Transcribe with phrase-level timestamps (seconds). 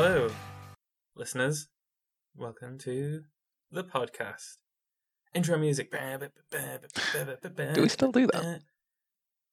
[0.00, 0.30] Hello,
[1.16, 1.66] listeners.
[2.36, 3.22] Welcome to
[3.72, 4.58] the podcast.
[5.34, 5.90] Intro music.
[5.90, 8.60] Do we still do that?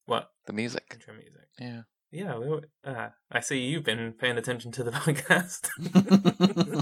[0.05, 0.29] What?
[0.45, 0.85] The music.
[0.93, 1.47] Intro music.
[1.59, 1.81] Yeah.
[2.11, 5.71] Yeah, we, uh, I see you've been paying attention to the podcast.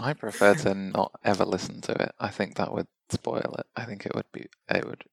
[0.03, 2.11] I prefer to not ever listen to it.
[2.19, 3.65] I think that would spoil it.
[3.77, 5.05] I think it would be it would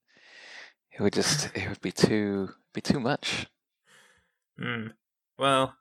[0.90, 3.46] it would just it would be too be too much.
[4.58, 4.88] Hmm.
[5.38, 5.76] Well,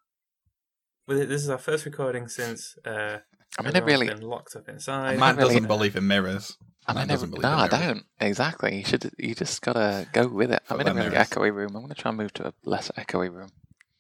[1.17, 3.17] this is our first recording since uh,
[3.57, 4.07] I mean, it really.
[4.07, 5.13] been locked up inside.
[5.13, 6.57] I'm Matt not really- doesn't believe in mirrors.
[6.87, 8.03] I mean, doesn't it- believe no, in I don't.
[8.19, 8.77] Exactly.
[8.77, 9.11] You should.
[9.17, 10.61] You just gotta go with it.
[10.69, 11.29] I'm in a really mirrors.
[11.29, 11.75] echoey room.
[11.75, 13.49] I'm gonna try and move to a less echoey room.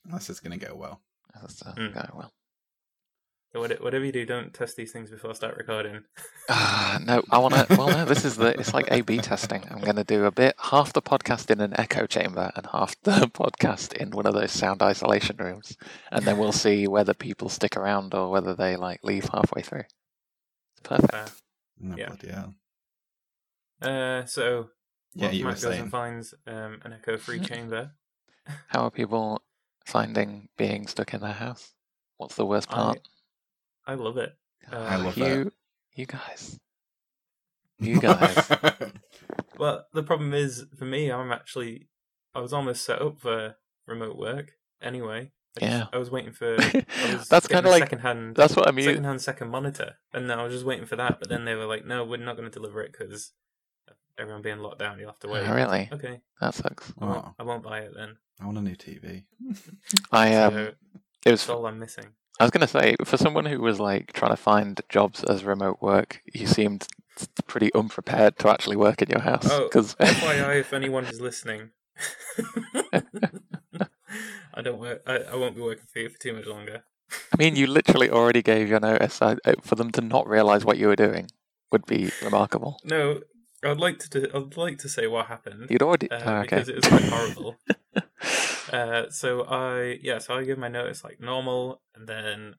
[0.05, 1.01] This is going to go well.
[1.39, 1.93] That's uh, Mm.
[1.93, 2.31] going well.
[3.53, 6.03] What- Whatever you do, don't test these things before I start recording.
[6.49, 7.65] Ah, no, I want to.
[7.75, 8.59] Well, no, this is the.
[8.59, 9.63] It's like A/B testing.
[9.71, 12.95] I'm going to do a bit, half the podcast in an echo chamber, and half
[13.01, 15.75] the podcast in one of those sound isolation rooms,
[16.11, 19.83] and then we'll see whether people stick around or whether they like leave halfway through.
[20.77, 21.13] It's perfect.
[21.13, 21.27] Uh,
[21.81, 22.07] Oh, Yeah.
[22.07, 22.55] bloody hell.
[23.81, 24.69] uh, so,
[25.15, 25.89] Yeah, well, you were Matt goes and saying.
[25.89, 27.91] finds um, an echo-free chamber.
[28.67, 29.41] How are people
[29.85, 31.71] finding being stuck in their house?
[32.17, 32.97] What's the worst part?
[32.97, 33.01] I
[33.87, 34.35] love it.
[34.71, 35.53] Uh, I love you, that.
[35.95, 36.59] you guys,
[37.79, 38.49] you guys.
[39.57, 41.87] Well, the problem is for me, I'm actually
[42.35, 43.55] I was almost set up for
[43.87, 45.31] remote work anyway.
[45.57, 45.85] I just- Yeah.
[45.91, 46.55] I was waiting for.
[46.57, 48.85] Was That's kind of a like secondhand, that's what I mean.
[48.85, 51.19] secondhand second monitor, and then I was just waiting for that.
[51.19, 53.31] But then they were like, "No, we're not going to deliver it because
[54.19, 54.99] everyone being locked down.
[54.99, 55.89] You'll have to wait." Oh, really?
[55.91, 56.93] Okay, That sucks.
[57.01, 58.17] I won't, Oh, I won't buy it then.
[58.39, 59.23] I want a new TV.
[60.11, 60.71] I um, so
[61.25, 62.05] it was all I'm missing.
[62.39, 65.43] I was going to say, for someone who was like trying to find jobs as
[65.43, 66.87] remote work, you seemed
[67.47, 69.47] pretty unprepared to actually work in your house.
[69.49, 71.71] Oh, Because FYI, if anyone is listening,
[74.53, 75.01] I don't work.
[75.05, 76.83] I, I won't be working for you for too much longer.
[77.11, 79.21] I mean, you literally already gave your notice.
[79.21, 81.29] I, I, for them to not realize what you were doing
[81.71, 82.79] would be remarkable.
[82.83, 83.21] No,
[83.63, 84.09] I'd like to.
[84.09, 86.09] Do, I'd like to say what happened You'd already.
[86.09, 86.57] uh, oh, okay.
[86.57, 87.57] because it was quite horrible.
[88.71, 92.55] Uh, so I yeah, so I gave my notice like normal, and then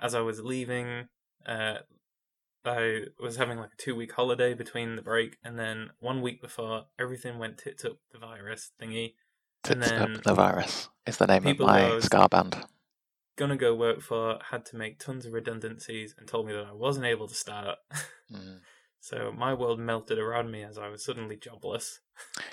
[0.00, 1.08] as I was leaving,
[1.46, 1.78] uh,
[2.64, 6.40] I was having like a two week holiday between the break, and then one week
[6.40, 9.14] before, everything went tits up the virus thingy.
[9.68, 12.56] and Tits up the virus is the name of my ska band.
[13.36, 16.72] Gonna go work for had to make tons of redundancies and told me that I
[16.72, 17.78] wasn't able to start.
[18.32, 18.60] Mm.
[19.04, 22.00] So my world melted around me as I was suddenly jobless.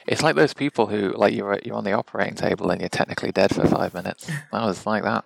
[0.05, 3.31] It's like those people who, like, you're you're on the operating table and you're technically
[3.31, 4.29] dead for five minutes.
[4.51, 5.23] That was like that.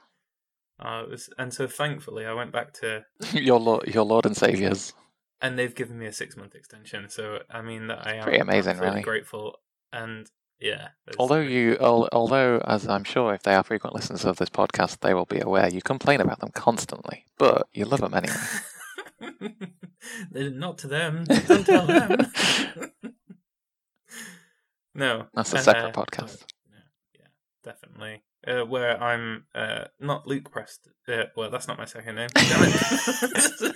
[0.79, 4.37] Uh, it was, and so thankfully I went back to your Lord, your Lord and
[4.37, 4.93] Saviors.
[5.41, 7.09] and they've given me a six month extension.
[7.09, 9.01] So I mean that I am pretty amazing, really.
[9.01, 9.57] grateful.
[9.91, 14.37] And yeah, Although you, al- although as I'm sure if they are frequent listeners of
[14.37, 18.13] this podcast, they will be aware you complain about them constantly, but you love them
[18.13, 18.35] anyway.
[20.31, 21.25] They're not to them.
[21.47, 22.17] Don't tell them.
[24.95, 26.43] no, That's a uh, separate podcast.
[26.71, 26.79] Yeah,
[27.19, 27.27] yeah,
[27.63, 28.23] definitely.
[28.45, 30.89] Uh, where I'm uh, not Luke Prest.
[31.07, 32.29] Uh, well, that's not my second name.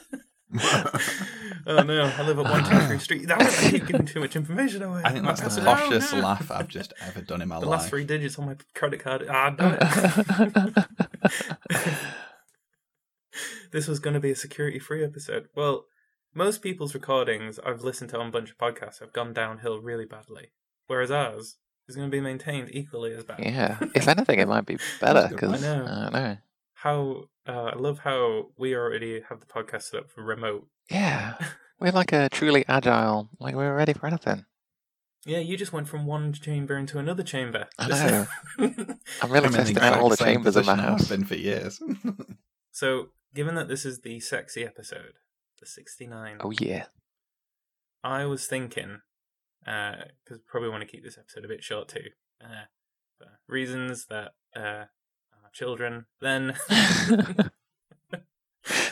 [1.67, 3.27] Oh no, I live at one Chantry Street.
[3.27, 5.03] Damn it, I keep giving too much information away.
[5.05, 6.21] I think that's the it down poshest now.
[6.21, 7.75] laugh I've just ever done in my The life.
[7.79, 9.27] The last three digits on my credit card.
[9.29, 10.73] Ah, damn
[11.69, 11.97] it.
[13.71, 15.47] This was going to be a security free episode.
[15.55, 15.85] Well,
[16.33, 20.05] most people's recordings I've listened to on a bunch of podcasts have gone downhill really
[20.05, 20.51] badly,
[20.87, 21.57] whereas ours
[21.87, 23.39] is going to be maintained equally as bad.
[23.39, 25.63] yeah, if anything, it might be better good because.
[25.63, 25.85] I know.
[25.85, 26.37] I don't know.
[26.75, 30.67] How uh, I love how we already have the podcast set up for remote.
[30.89, 31.35] Yeah,
[31.79, 33.29] we're like a truly agile.
[33.39, 34.45] Like we're ready for anything.
[35.25, 37.67] Yeah, you just went from one chamber into another chamber.
[37.77, 37.87] I
[38.57, 41.07] This- I'm really I'm testing out all the chambers in my position I've house.
[41.09, 41.81] been for years.
[42.71, 45.13] so, given that this is the sexy episode,
[45.59, 46.85] the 69, Oh yeah,
[48.03, 49.01] I was thinking,
[49.63, 52.09] because probably want to keep this episode a bit short too,
[52.43, 52.65] uh,
[53.17, 54.85] for reasons that uh,
[55.39, 56.05] are children.
[56.21, 56.55] Then,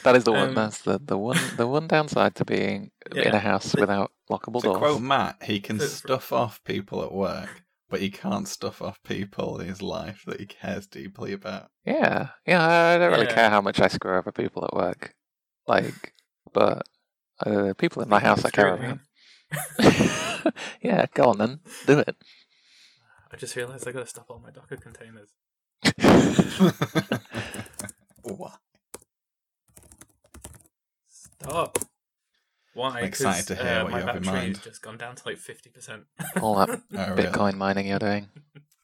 [0.03, 0.49] that is the one.
[0.49, 1.37] Um, that's the, the one.
[1.55, 4.77] The one downside to being in a house But- without lockable to doors.
[4.77, 8.81] quote Matt, he can For- for- stuff off people at work, but he can't stuff
[8.81, 11.69] off people in his life that he cares deeply about.
[11.85, 12.65] Yeah, yeah.
[12.67, 13.33] I don't really Yeah.
[13.33, 15.13] care how much I screw over people at work,
[15.67, 16.13] like,
[16.53, 16.83] but
[17.45, 18.99] uh, people in my house I care about.
[20.81, 22.15] yeah, go on then, do it.
[23.31, 25.29] I just realised I got to stop all my Docker containers.
[28.23, 28.59] what?
[31.07, 31.86] Stop.
[32.77, 32.99] Why?
[32.99, 34.55] I'm excited 'Cause, to hear uh, what you have in mind.
[34.57, 36.03] has just gone down to like fifty percent.
[36.41, 37.23] All that Oh, really?
[37.23, 38.27] Bitcoin mining you're doing.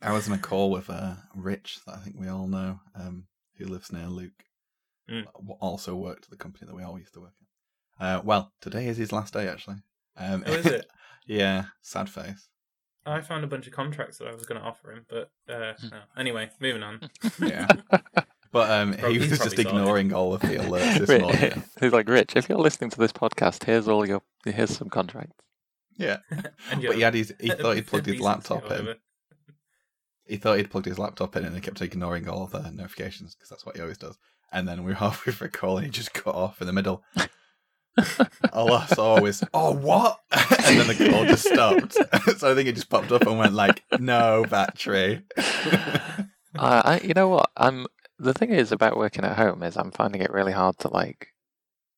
[0.02, 3.28] I was in a call with uh, Rich, that I think we all know, um,
[3.58, 4.46] who lives near Luke,
[5.10, 5.26] Mm.
[5.60, 7.34] also worked at the company that we all used to work
[8.00, 8.06] at.
[8.06, 9.78] Uh, well, today is his last day actually.
[10.18, 10.88] Um, Oh, is it?
[11.28, 12.48] yeah, sad face.
[13.06, 15.74] I found a bunch of contracts that I was going to offer him, but uh,
[15.92, 16.00] no.
[16.18, 17.10] Anyway, moving on.
[17.40, 17.68] Yeah,
[18.54, 19.80] but um, Probably- he was he's just probably sorted.
[19.82, 21.64] ignoring all of the alerts this Rich- morning.
[21.82, 25.36] He's like, Rich, if you're listening to this podcast, here's all your here's some contracts.
[25.98, 26.18] Yeah,
[26.72, 27.34] And but he had his.
[27.40, 28.96] He thought he'd plugged his laptop in.
[30.26, 33.50] He thought he'd plugged his laptop in, and he kept ignoring all the notifications because
[33.50, 34.18] that's what he always does.
[34.52, 36.74] And then we were halfway through a call, and he just cut off in the
[36.74, 37.04] middle.
[38.54, 41.94] all I saw was, "Oh, what?" and then the call just stopped.
[42.40, 46.24] so I think it just popped up and went like, "No battery." uh,
[46.56, 47.52] I, you know what?
[47.58, 47.86] I'm
[48.24, 51.30] the thing is about working at home is I'm finding it really hard to like.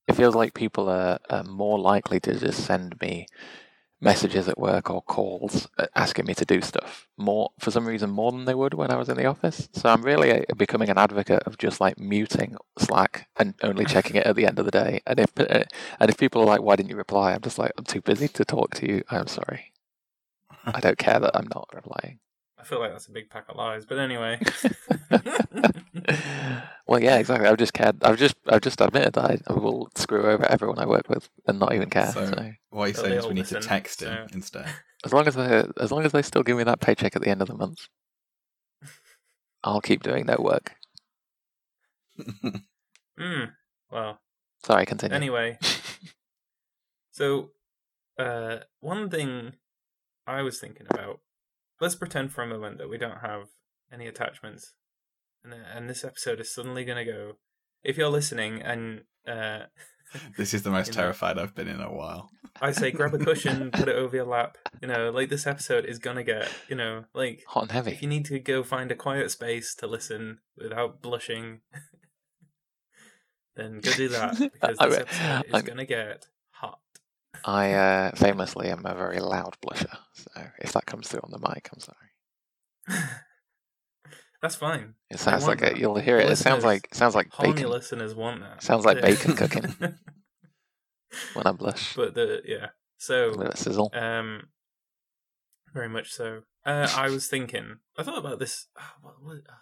[0.07, 3.27] It feels like people are, are more likely to just send me
[4.01, 8.10] messages at work or calls uh, asking me to do stuff more for some reason
[8.10, 9.69] more than they would when I was in the office.
[9.74, 14.18] So I'm really uh, becoming an advocate of just like muting Slack and only checking
[14.18, 15.01] it at the end of the day.
[15.07, 15.63] And if uh,
[16.00, 18.28] and if people are like, "Why didn't you reply?" I'm just like, "I'm too busy
[18.28, 19.04] to talk to you.
[19.10, 19.71] I'm sorry.
[20.66, 22.19] I don't care that I'm not replying."
[22.60, 24.39] I feel like that's a big pack of lies, but anyway.
[26.88, 27.48] well, yeah, exactly.
[27.48, 28.04] I've just cared.
[28.04, 31.30] I've just I've just admitted that I, I will screw over everyone I work with
[31.48, 32.12] and not even care.
[32.12, 34.68] So- So, What he's But saying is we need to text him so- instead.
[35.04, 37.30] as long as they as long as they still give me that paycheck at the
[37.30, 37.88] end of the month,
[39.63, 40.75] I'll keep doing their work.
[43.92, 44.19] Well,
[44.66, 45.16] Sorry, continue.
[45.16, 45.57] anyway.
[47.12, 47.52] So,
[48.19, 49.54] uh, one thing
[50.28, 51.19] I was thinking about.
[51.80, 53.48] Let's pretend for a moment that we don't have
[53.94, 54.74] any attachments,
[55.45, 57.33] and uh, and this episode is suddenly going to go.
[57.83, 59.65] If you're listening and uh,
[60.38, 61.01] this is the most You know.
[61.01, 62.30] terrified I've been in a while.
[62.62, 65.86] I say grab a cushion, put it over your lap, you know, like this episode
[65.86, 67.92] is gonna get, you know, like Hot and heavy.
[67.92, 71.59] if you need to go find a quiet space to listen without blushing,
[73.56, 76.80] then go do that because I this mean, episode is I'm- gonna get hot.
[77.44, 81.39] I uh, famously am a very loud blusher, so if that comes through on the
[81.39, 83.09] mic, I'm sorry.
[84.45, 84.94] That's fine.
[85.09, 86.30] It sounds like a, you'll hear it.
[86.30, 88.62] It sounds like it sounds like bacon listeners want that.
[88.62, 89.74] Sounds like bacon cooking.
[91.33, 91.95] when I blush.
[91.95, 92.68] but the yeah,
[93.00, 93.89] so sizzle.
[93.92, 94.44] Um,
[95.74, 96.42] very much so.
[96.63, 97.77] Uh, I was thinking.
[97.97, 98.68] I thought about this.
[98.77, 99.62] ah, What, what, ah.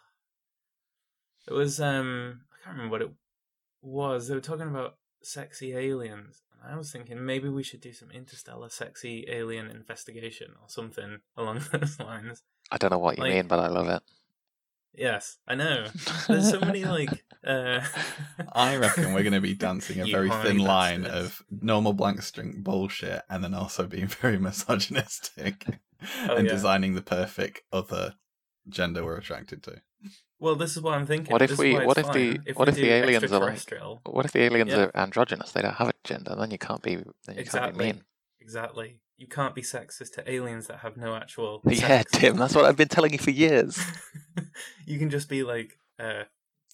[1.48, 1.80] it was.
[1.80, 3.12] Um, I can't remember what it
[3.82, 4.28] was.
[4.28, 8.12] They were talking about sexy aliens, and I was thinking maybe we should do some
[8.12, 12.44] interstellar sexy alien investigation or something along those lines.
[12.70, 14.04] I don't know what you like- mean, but I love it.
[14.96, 15.88] Yes, I know.
[16.28, 17.10] There's so many like.
[17.46, 17.82] Uh,
[18.54, 21.26] I reckon we're going to be dancing a very horny thin line bastards.
[21.26, 25.66] of normal blank string bullshit and then also being very misogynistic
[26.28, 26.52] Oh, and yeah.
[26.54, 28.16] designing the perfect other
[28.70, 29.82] gender we're attracted to.
[30.40, 31.32] Well, this is what I'm thinking.
[31.32, 34.06] What if This we- what if the- fine what we if the aliens are like-
[34.06, 34.80] What if the aliens Yeah.
[34.86, 35.54] are androgynous?
[35.54, 36.36] They don't have a gender.
[36.38, 36.96] Then you can't be.
[36.96, 37.86] Then you can't be Exactly.
[37.86, 38.04] mean.
[38.42, 39.00] Exactly.
[39.24, 41.62] You can't be sexist to aliens that have no actual.
[41.70, 42.12] Yeah, sex.
[42.12, 42.36] Tim.
[42.36, 43.80] That's what I've been telling you for years.
[44.86, 46.24] you can just be like, uh,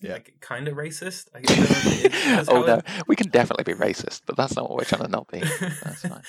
[0.01, 0.13] Yeah.
[0.13, 1.27] like kind of racist.
[1.35, 4.23] I don't know if it is, that's oh no, it- we can definitely be racist,
[4.25, 5.41] but that's not what we're trying to not be.
[5.41, 6.23] That's fine.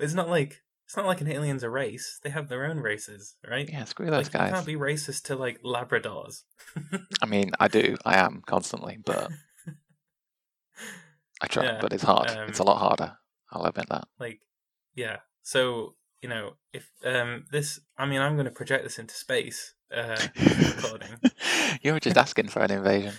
[0.00, 2.20] it's not like it's not like an alien's a race.
[2.22, 3.68] They have their own races, right?
[3.70, 6.44] Yeah, screw those like, You can't be racist to like Labradors.
[7.22, 7.98] I mean, I do.
[8.06, 9.30] I am constantly, but
[11.42, 11.64] I try.
[11.64, 12.30] Yeah, but it's hard.
[12.48, 13.18] it's a um, lot harder.
[13.52, 14.08] I'll admit that.
[14.18, 14.40] like
[14.94, 15.18] yeah
[15.52, 19.74] so you know if um this i mean i'm going to project this into space
[19.94, 21.08] uh recording
[21.82, 23.14] you were just asking for an invasion.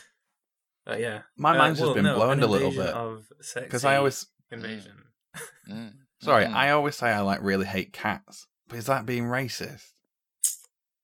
[0.89, 2.93] uh, yeah My Uh, mind's well, just been no, blown a little bit
[3.63, 4.97] because I always invasion
[5.69, 5.93] Mm.
[6.21, 6.53] sorry Mm.
[6.53, 9.91] I always say I like really hate cats, but is that being racist?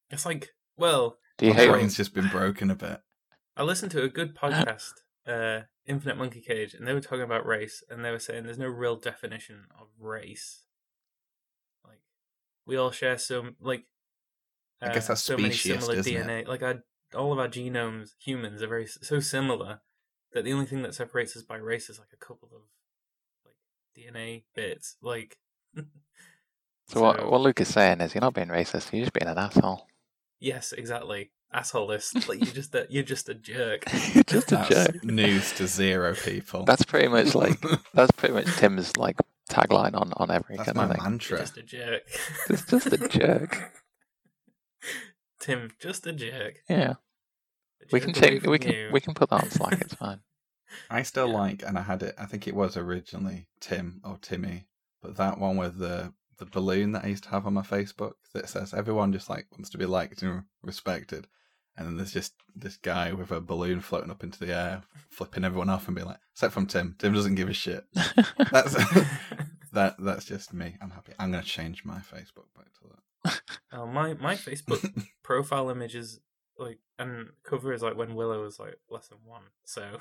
[0.09, 1.69] it's like well Do you My hate?
[1.69, 2.99] brain's just been broken a bit.
[3.55, 4.93] i listened to a good podcast
[5.27, 8.57] uh infinite monkey cage and they were talking about race and they were saying there's
[8.65, 10.72] no real definition of race like
[12.65, 13.85] we all share some like
[14.81, 16.25] I guess uh, that's so many similar isn't it?
[16.27, 16.83] dna like our
[17.15, 19.81] all of our genomes humans are very so similar
[20.33, 22.61] that the only thing that separates us by race is like a couple of
[23.45, 23.55] like
[23.97, 25.37] dna bits like
[26.89, 28.91] So, what, what Luke is saying is, you're not being racist.
[28.91, 29.87] You're just being an asshole.
[30.41, 33.85] yes exactly assholist like you're just a you're just a jerk
[34.27, 35.03] just a jerk.
[35.03, 36.65] news to zero people.
[36.65, 39.15] That's pretty much like that's pretty much Tim's like
[39.53, 40.97] tagline on on every That's kind my of thing.
[41.01, 41.37] you're mantra.
[41.39, 42.01] just a jerk
[42.49, 43.71] It's just a jerk.
[45.39, 46.93] tim just a jerk Yeah,
[47.81, 48.41] A we jerk can away change.
[48.43, 48.89] from We can you.
[48.91, 49.81] we can put that on Slack.
[49.81, 50.19] It's fine.
[50.89, 51.37] I still Yeah.
[51.37, 52.15] like, and I had it.
[52.17, 54.67] I think it was originally Tim or Timmy,
[55.01, 58.13] but that one with the the balloon that I used to have on my Facebook
[58.33, 61.27] that says everyone just like wants to be liked and respected,
[61.77, 65.43] and then there's just this guy with a balloon floating up into the air, flipping
[65.43, 66.95] everyone off, and being like, "Except from Tim.
[66.99, 67.85] Tim doesn't give a shit."
[68.51, 68.73] That's
[69.73, 69.95] that.
[69.99, 70.75] That's just me.
[70.81, 71.13] I'm happy.
[71.19, 72.89] I'm gonna change my Facebook back to
[73.25, 73.41] that.
[73.71, 76.19] Oh, my my Facebook profile image is
[76.59, 79.43] like and cover is like when Willow was like less than one.
[79.65, 79.97] So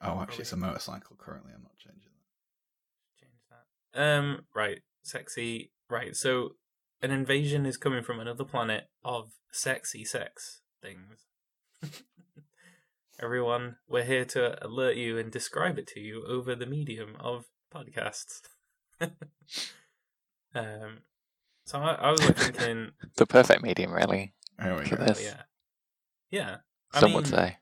[0.00, 1.16] Oh, actually, it's a motorcycle.
[1.18, 3.20] Currently, I'm not changing that.
[3.26, 4.18] change that.
[4.18, 5.70] Um, right, sexy.
[5.88, 6.52] Right, so
[7.04, 11.26] an invasion is coming from another planet of sexy sex things.
[13.20, 17.44] Everyone, we're here to alert you and describe it to you over the medium of
[17.72, 18.40] podcasts.
[19.00, 19.10] um,
[21.66, 24.32] so I, I was like thinking, the perfect medium, really.
[24.62, 25.04] Here we For go.
[25.04, 25.22] this.
[25.22, 25.42] yeah,
[26.30, 26.56] yeah.
[26.94, 27.58] I Some would mean, say.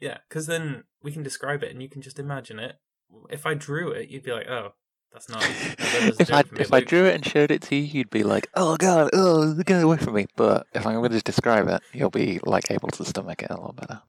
[0.00, 2.80] Yeah, because then we can describe it and you can just imagine it.
[3.28, 4.72] If I drew it, you'd be like, "Oh,
[5.12, 6.60] that's nice." Now that if I joke for me.
[6.60, 9.54] if I drew it and showed it to you, you'd be like, "Oh God, oh,
[9.54, 12.88] get away from me!" But if I'm going to describe it, you'll be like able
[12.88, 14.02] to stomach it a little better.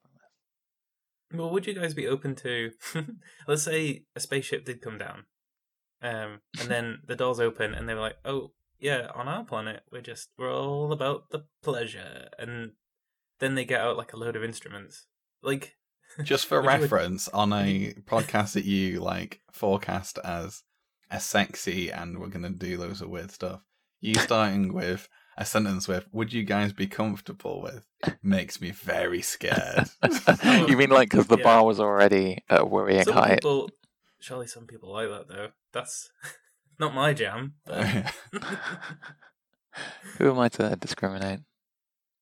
[1.34, 2.72] Well, would you guys be open to,
[3.48, 5.26] let's say, a spaceship did come down,
[6.02, 9.84] um, and then the doors open, and they were like, "Oh, yeah, on our planet,
[9.92, 12.74] we're just we're all about the pleasure," and
[13.40, 15.08] then they get out like a load of instruments,
[15.42, 15.78] like
[16.22, 20.64] Just for Would reference, on a podcast that you like forecast as
[21.12, 23.62] a sexy and we're gonna do loads of weird stuff,
[24.00, 27.86] you starting with a sentence with "Would you guys be comfortable with?"
[28.24, 29.90] makes me very scared.
[30.44, 31.44] you mean like because the Yeah.
[31.44, 33.42] bar was already at a worrying some height?
[33.42, 33.70] people.
[34.20, 35.48] Surely some people like that though.
[35.74, 36.10] That's
[36.80, 37.56] not my jam.
[37.66, 38.14] But
[40.18, 41.40] Who am I to discriminate?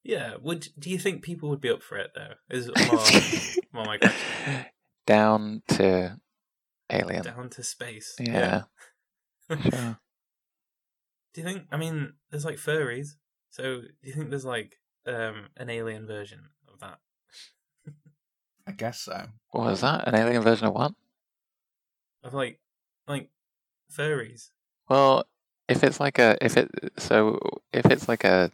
[0.03, 2.33] yeah, would do you think people would be up for it though?
[2.49, 3.05] Is more,
[3.73, 4.65] more my question.
[5.05, 6.17] Down to
[6.89, 7.23] alien.
[7.23, 8.15] Down to space.
[8.19, 8.63] Yeah.
[9.49, 9.97] Sure.
[11.33, 11.65] Do you think?
[11.71, 13.15] I mean, there's like furries.
[13.49, 14.77] So do you think there's like
[15.07, 16.99] um an alien version of that?
[18.67, 19.29] I guess so.
[19.49, 20.07] What was that?
[20.07, 20.93] An alien version of what?
[22.23, 22.59] Of like
[23.07, 23.29] like
[23.91, 24.49] furries.
[24.87, 25.25] Well,
[25.67, 27.39] if it's like a if it so
[27.73, 28.51] if it's like a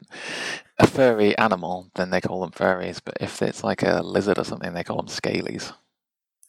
[0.79, 3.01] a furry animal, then they call them furries.
[3.03, 5.73] But if it's like a lizard or something, they call them scalies.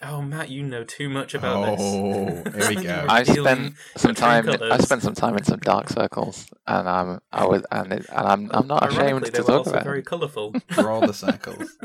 [0.02, 2.54] Oh, Matt, you know too much about Oh, this.
[2.68, 3.06] here we go.
[3.08, 4.48] I dealing- spent some true time.
[4.70, 8.26] I spent some time in some dark circles, and I'm I was and it, and
[8.26, 9.84] I'm I'm not ashamed Ironically, to they were talk also about.
[9.84, 10.06] very it.
[10.06, 10.52] colourful.
[10.68, 11.78] Draw the circles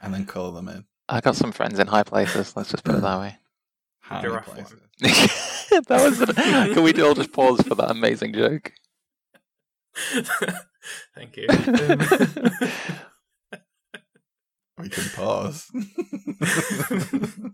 [0.00, 0.84] and then colour them in.
[1.08, 2.56] I got some friends in high places.
[2.56, 3.36] Let's just put it that way.
[4.00, 4.80] How Giraffe places?
[5.00, 6.18] that was.
[6.18, 6.32] The,
[6.72, 8.72] can we all just pause for that amazing joke?
[11.14, 11.46] Thank you.
[11.50, 13.00] Um,
[14.78, 15.70] We can pause.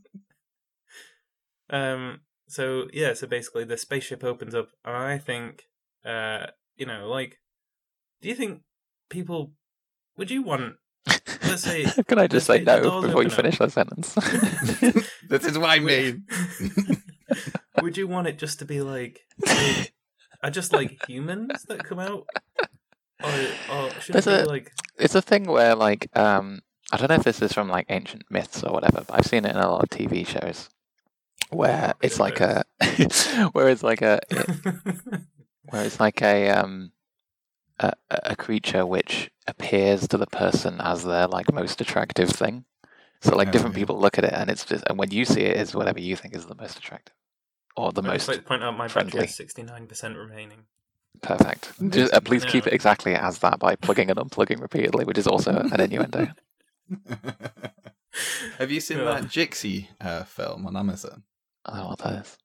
[1.71, 5.65] um so yeah so basically the spaceship opens up and i think
[6.05, 7.39] uh you know like
[8.21, 8.61] do you think
[9.09, 9.53] people
[10.17, 10.75] would you want
[11.47, 13.55] let's say Can I just say say the no doors before you open up.
[13.55, 14.15] finish that sentence?
[15.29, 16.25] this is what I mean.
[17.81, 19.89] would you want it just to be like say,
[20.43, 22.27] are just like humans that come out
[23.25, 23.31] or,
[23.73, 26.61] or should it There's be a- like it's a thing where like um
[26.93, 29.45] I don't know if this is from like ancient myths or whatever, but I've seen
[29.47, 30.69] it in a lot of TV shows
[31.51, 32.65] where it's like a
[33.53, 34.21] where it's like a
[35.71, 36.93] where it's like a um
[37.81, 42.65] a, a creature which appears to the person as their like most attractive thing.
[43.23, 43.81] So like Oh, different yeah.
[43.81, 46.15] people look at it and it's just and when you see it it's whatever you
[46.15, 47.15] think is the most attractive.
[47.77, 49.21] Or the I'd most just like point out my friendly.
[49.21, 50.65] battery 69% remaining
[51.23, 51.73] perfect.
[51.91, 55.27] Just, uh, please keep it exactly as that by plugging and unplugging repeatedly, which is
[55.27, 56.29] also an innuendo.
[58.59, 59.05] Have you seen Yeah.
[59.05, 61.23] that Jexi uh, film on Amazon?
[61.65, 62.39] I don't know what that is.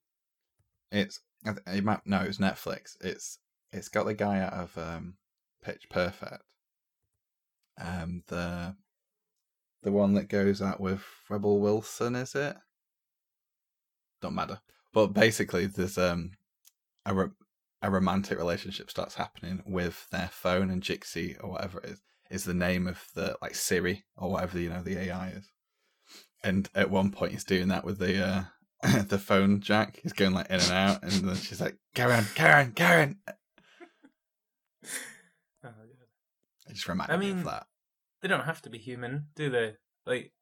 [0.91, 2.95] It's I th- might, no, it's Netflix.
[3.01, 3.39] It's
[3.71, 5.15] it's got the guy out of um,
[5.63, 6.43] Pitch Perfect.
[7.79, 8.75] Um, the
[9.83, 12.55] the one that goes out with Rebel Wilson, is it?
[14.21, 14.59] Don't matter.
[14.93, 16.31] But basically, there's um
[17.05, 17.31] a ro-
[17.81, 22.43] a romantic relationship starts happening with their phone and Jexi or whatever it is is
[22.43, 25.51] the name of the like Siri or whatever you know the AI is.
[26.43, 28.43] And at one point, he's doing that with the uh,
[29.07, 29.99] the phone jack.
[30.03, 33.17] He's going like in and out, and then she's like, "Karen, Karen, Karen."
[35.63, 35.69] oh.
[36.69, 37.67] It just reminded I me mean- of that.
[38.21, 40.33] they don't have to be human do they like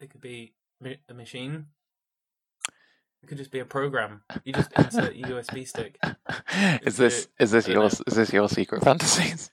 [0.00, 0.54] they could be
[1.08, 1.66] a machine
[3.22, 5.96] it could just be a program you just insert a usb stick
[6.82, 9.50] is this is this I your is this your secret fantasies?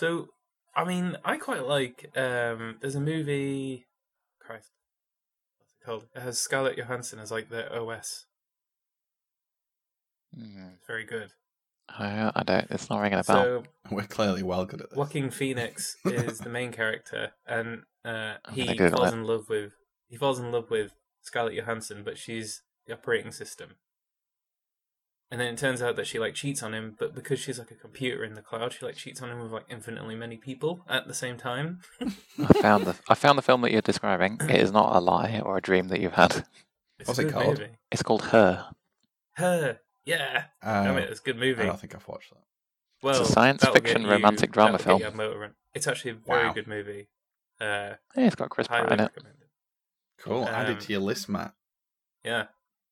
[0.00, 0.28] So,
[0.74, 2.10] I mean, I quite like.
[2.16, 3.84] Um, there's a movie.
[4.40, 4.70] Christ,
[5.58, 6.06] what's it called?
[6.16, 8.24] It has Scarlett Johansson as like the OS.
[10.34, 10.68] Hmm.
[10.76, 11.32] It's very good.
[11.90, 12.66] I, I don't.
[12.70, 13.42] It's not ringing a bell.
[13.44, 14.96] So We're clearly well good at this.
[14.96, 19.16] Joaquin Phoenix is the main character, and uh, he falls it.
[19.16, 19.74] in love with
[20.08, 23.74] he falls in love with Scarlett Johansson, but she's the operating system.
[25.32, 27.70] And then it turns out that she like cheats on him, but because she's like
[27.70, 30.84] a computer in the cloud, she like cheats on him with like infinitely many people
[30.88, 31.80] at the same time.
[32.00, 34.38] I found the I found the film that you're describing.
[34.42, 36.44] It is not a lie or a dream that you've had.
[36.98, 37.60] It's What's it called?
[37.60, 37.70] Movie.
[37.92, 38.70] It's called Her.
[39.34, 41.62] Her, yeah, Uh, damn it, it's a good movie.
[41.62, 42.42] I don't think I've watched that.
[43.02, 45.00] well, science that'll fiction you- romantic drama film.
[45.16, 45.54] motor.
[45.74, 46.52] It's actually a very Wow.
[46.52, 47.08] good movie.
[47.60, 49.02] Uh, Yeah, it's got Chris Pratt in it.
[49.04, 49.48] recommended.
[50.18, 50.46] Cool.
[50.48, 51.54] Add it Um, to your list, Matt.
[52.24, 52.46] Yeah,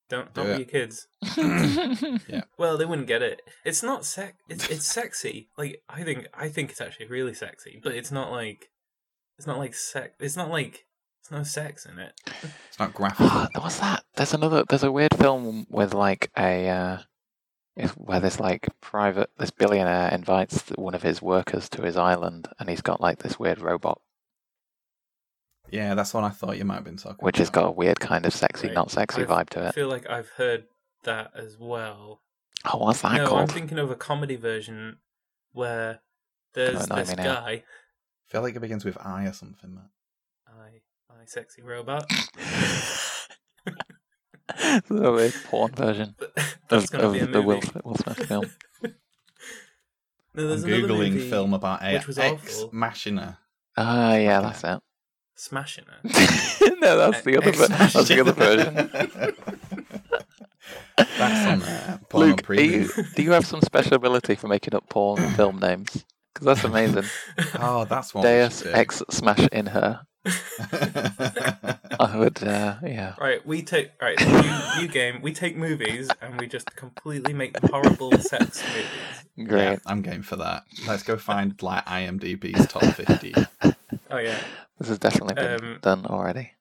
[0.09, 0.73] don't Do don't be it.
[0.73, 1.07] your kids.
[2.57, 3.41] Well, they wouldn't get it.
[3.63, 4.33] It's not sex.
[4.49, 5.49] It's it's sexy.
[5.57, 8.69] Like I think I think it's actually really sexy, but it's not like
[9.37, 10.13] it's not like sex.
[10.19, 10.85] It's not like
[11.21, 12.13] it's no sex in it.
[12.67, 13.27] It's not graphic.
[13.61, 14.03] What's that?
[14.15, 14.63] There's another.
[14.67, 16.97] There's a weird film with like a uh,
[17.95, 22.69] where this like private this billionaire invites one of his workers to his island, and
[22.69, 24.01] he's got like this weird robot,
[25.71, 27.99] yeah, that's one I thought you might have been talking which has got a weird
[27.99, 28.75] kind of sexy, Right.
[28.75, 29.65] not sexy I've- vibe to it.
[29.65, 29.75] I it.
[29.75, 30.65] feel like I've heard
[31.03, 32.21] that as well.
[32.65, 33.51] Oh, what's that no, I'm called?
[33.51, 34.97] thinking of a comedy version
[35.53, 36.01] where
[36.53, 37.35] there's annoy this me now.
[37.35, 37.63] guy, I
[38.27, 39.89] feel like it begins with I or something, Matt.
[40.47, 40.81] I,
[41.13, 42.09] I sexy robot.
[44.87, 46.15] the weird porn version
[46.69, 47.71] That's of, gonna be a of the Will, movie.
[47.83, 48.45] Will Smith film.
[48.83, 48.89] No,
[50.47, 52.69] there's I'm another googling movie, film about a which was ex awful.
[52.73, 53.39] machina.
[53.77, 54.79] Ah, yeah, that's it.
[55.39, 56.79] Smashing It.
[56.81, 57.51] no, that's the other.
[57.53, 58.75] ver- That's the other version.
[60.97, 61.99] That's on there.
[62.09, 65.29] Porn on Luke, are you, do you have some special ability for making up porn
[65.35, 66.03] film names?
[66.33, 67.05] Because that's amazing.
[67.59, 68.23] Oh, that's one.
[68.25, 68.65] Deus.
[68.65, 70.01] Ex Smash in her.
[70.25, 73.15] I would, uh, yeah.
[73.19, 75.21] Right, we take right new, new game.
[75.21, 79.47] We take movies and we just completely make horrible sex movies.
[79.49, 79.63] Great.
[79.63, 80.63] Yeah, I'm game for that.
[80.85, 83.33] Let's go find like IMDb's top 50.
[84.09, 84.39] Oh yeah,
[84.79, 86.53] This has definitely been Um, done already.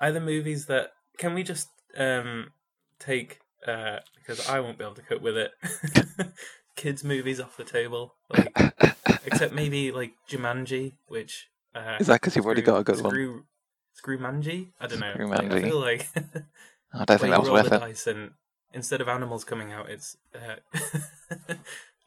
[0.00, 2.52] either movies that can we just um
[2.98, 5.52] take uh because I won't be able to cope with it.
[6.76, 8.56] Kids movies off the table, like
[9.26, 13.10] except maybe like Jumanji, which uh, Is that because you've already got a good one?
[13.10, 13.44] Screw,
[13.92, 14.72] Screw Manji?
[14.80, 15.14] I don't know.
[15.18, 16.08] Like, I feel like
[16.94, 18.06] I don't think that was worth it.
[18.06, 18.30] and
[18.72, 20.56] instead of animals coming out, it's uh,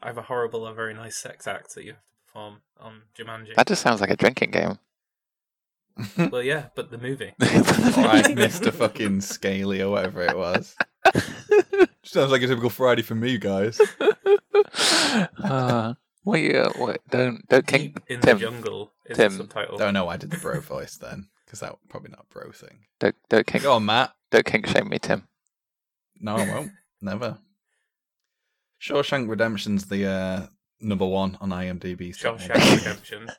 [0.02, 2.00] either horrible or very nice sex act that you have
[2.34, 3.54] to perform on Jumanji.
[3.54, 4.78] That just sounds like a drinking game.
[6.32, 7.32] Well, yeah, but the movie.
[7.40, 8.72] Alright, Mr.
[8.72, 10.74] fucking Scaly or whatever it was.
[12.02, 13.80] Sounds like a typical Friday for me, guys.
[15.44, 15.94] uh,
[16.24, 19.32] wait, uh, wait, don't, don't kink, Deep in Tim, the jungle is Tim.
[19.32, 19.78] the subtitle.
[19.78, 22.50] Don't know why I did the bro voice then, because that probably not a bro
[22.50, 22.80] thing.
[22.98, 24.12] don't, don't kink, Go on, Matt.
[24.32, 25.28] don't kink shame me, Tim.
[26.20, 26.72] No, I won't.
[27.00, 27.38] Never.
[28.82, 30.46] Shawshank Redemption's the uh,
[30.84, 32.18] number one on IMDb.
[32.20, 33.30] top Shawshank Redemption.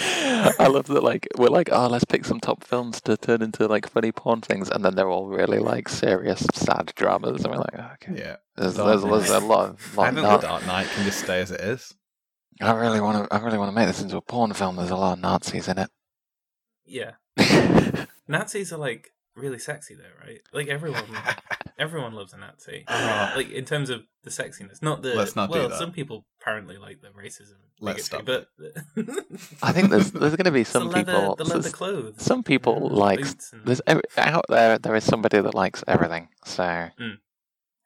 [0.00, 1.02] I love that.
[1.02, 4.40] Like we're like, oh, let's pick some top films to turn into like funny porn
[4.40, 8.12] things, and then they're all really like serious, sad dramas, and we're like, oh, okay,
[8.20, 8.36] Yeah.
[8.56, 11.04] there's, there's, there's a lot, of- I lot of think nar- The Dark Knight can
[11.04, 11.94] just stay as it is.
[12.60, 14.76] I really want to, I really want to make this into a porn film.
[14.76, 15.90] There's a lot of Nazis in it.
[16.86, 17.12] Yeah.
[18.28, 20.40] Nazis are like really sexy though, right?
[20.52, 21.04] Like everyone,
[21.78, 22.84] everyone loves a Nazi.
[22.88, 23.32] Ah.
[23.36, 25.14] like in terms of the sexiness, not the.
[25.14, 25.78] Let's not do well, that.
[25.78, 27.54] some people apparently like the racism.
[27.80, 28.48] Let's stop But
[29.62, 31.36] I think there's there's going to be It's the some leather, people.
[31.36, 32.14] the leather clothes.
[32.18, 34.78] some people and like and, there's every, out there.
[34.78, 36.28] There is somebody that likes everything.
[36.44, 36.88] So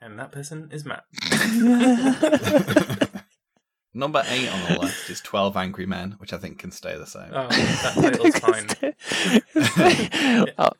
[0.02, 1.04] and that person is Matt.
[3.94, 7.06] Number eight on the list is 12 Angry Men, which I think can stay the
[7.06, 7.28] same.
[7.30, 8.66] Oh, that title's fine.
[10.58, 10.70] Oh,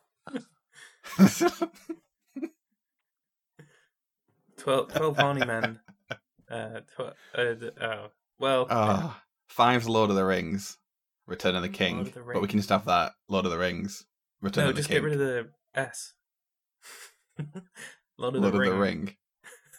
[4.59, 5.81] 12, 12 horny men.
[6.51, 8.67] Uh, tw- uh, oh, well.
[8.69, 10.77] Ah, Five's Lord of the Rings,
[11.27, 12.01] Return of the King.
[12.01, 14.05] of the But we can just have that Lord of the Rings,
[14.43, 14.87] Return no, of the King.
[14.87, 16.13] just get rid of the S.
[18.19, 19.17] Lord of Lord the of the Ring.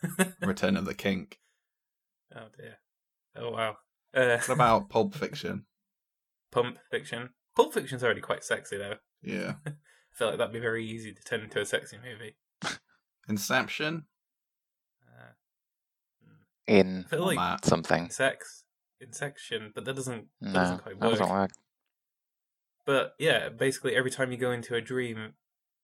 [0.01, 1.27] Ring, Return of the King.
[2.35, 2.77] oh dear.
[3.35, 3.77] Oh wow.
[4.15, 5.65] Uh, What about Pulp Fiction?
[6.51, 7.29] Pulp Fiction.
[7.55, 8.95] Pulp Fiction's already quite sexy though.
[9.23, 9.53] Yeah.
[9.67, 9.71] I
[10.13, 12.35] feel like that'd be very easy to turn into a sexy movie.
[13.29, 14.05] Inception?
[15.07, 15.31] Uh,
[16.67, 17.65] in I feel like Matt.
[17.65, 18.09] something.
[18.09, 18.63] sex
[19.01, 21.17] in section, but that doesn't that No, doesn't quite that work.
[21.19, 21.51] doesn't work.
[22.85, 25.33] But yeah, basically every time you go into a dream,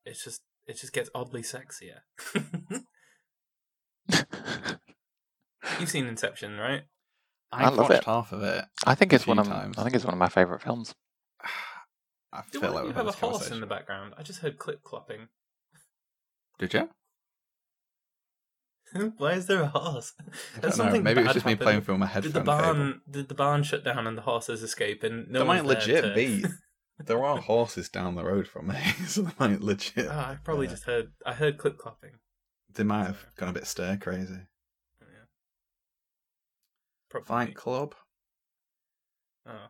[0.05, 1.99] it's just it just gets oddly sexier.
[5.79, 6.83] You've seen Inception, right?
[7.51, 8.05] I I've love watched it.
[8.05, 8.65] half of it.
[8.85, 9.77] I think it's one of times.
[9.77, 10.93] I think it's one of my favorite films.
[12.31, 14.13] I Do feel one like you we've a horse in the background?
[14.17, 15.27] I just heard clip clopping.
[16.59, 16.89] Did you?
[19.17, 20.13] Why is there a horse?
[20.19, 20.69] I Has don't know.
[20.71, 21.65] something Maybe it was bad just me happened?
[21.65, 22.33] playing through my headphones.
[22.33, 22.99] Did the barn cable.
[23.09, 26.03] did the barn shut down and the horses escape and no There might there legit
[26.03, 26.45] to- be.
[27.05, 28.75] There are horses down the road from me,
[29.07, 30.07] so they might legit.
[30.07, 30.71] Oh, I probably Yeah.
[30.73, 32.17] just heard I heard clip clopping.
[32.73, 34.33] They might have gone a bit stir crazy.
[35.01, 35.25] Oh, yeah.
[37.09, 37.25] Probably.
[37.27, 37.95] Fight Club.
[39.47, 39.67] Oh,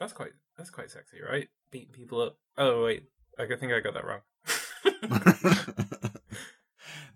[0.00, 1.46] that's quite that's quite sexy, right?
[1.76, 2.38] Beating people up.
[2.56, 3.02] Oh wait,
[3.38, 4.20] I think I got that wrong.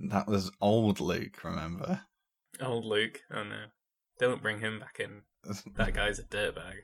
[0.10, 2.02] that was old Luke, remember?
[2.60, 3.22] Old Luke.
[3.32, 3.56] Oh no,
[4.18, 5.22] don't bring him back in.
[5.76, 6.74] That guy's a dirtbag.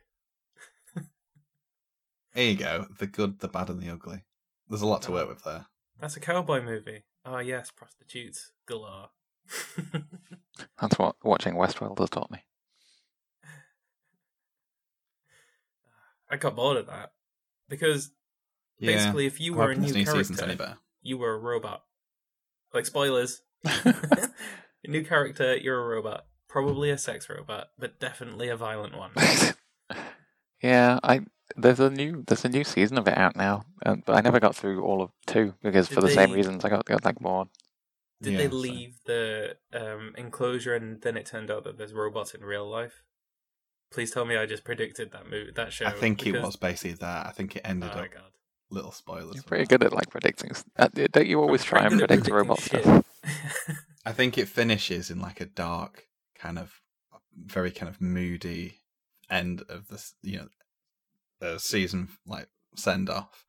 [2.32, 2.86] there you go.
[2.98, 4.24] The good, the bad, and the ugly.
[4.70, 5.14] There's a lot to oh.
[5.16, 5.66] work with there.
[6.00, 7.04] That's a cowboy movie.
[7.26, 9.10] Oh yes, prostitutes galore.
[10.80, 12.42] That's what watching Westworld has taught me.
[16.30, 17.10] I got bored of that
[17.68, 18.10] because
[18.78, 18.94] Yeah.
[18.94, 21.84] basically, if you were a new new character, you were a robot.
[22.74, 24.30] Like spoilers, a
[24.86, 26.26] new character, you're a robot.
[26.48, 29.10] Probably a sex robot, but definitely a violent one.
[30.62, 31.20] yeah, I
[31.56, 34.40] there's a new there's a new season of it out now, uh, but I never
[34.40, 37.18] got through all of two because for Did the same reasons I got got like
[37.18, 37.48] bored.
[38.22, 41.92] Did Yeah, they so- leave the um, enclosure and then it turned out that there's
[41.92, 43.02] robots in real life?
[43.92, 45.86] Please tell me I just predicted that movie, that show.
[45.86, 47.26] I think it was basically that.
[47.26, 48.22] I think it Oh ended my up god!
[48.70, 49.34] little spoilers.
[49.34, 50.50] You're pretty good at like predicting.
[50.50, 53.04] s- Uh, don't you always try and pretty good at predict robot stuff?
[54.04, 56.06] I think it finishes in like a dark
[56.38, 56.80] kind of
[57.36, 58.80] very kind of moody
[59.30, 60.48] end of this, you know,
[61.46, 63.44] uh, season like send off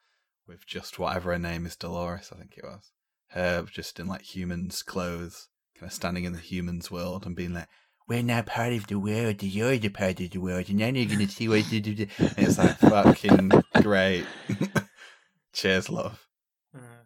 [0.48, 2.92] with just whatever her name is, Dolores, I think it was.
[3.30, 7.54] Her just in like humans' clothes, kind of standing in the humans' world and being
[7.54, 7.68] like,
[8.08, 9.44] "We're now part of the world.
[9.44, 12.58] You're the part of the world, and now you're gonna see what." you do." It's
[12.58, 14.26] like fucking great.
[15.54, 16.28] Cheers, love.
[16.76, 17.06] Uh,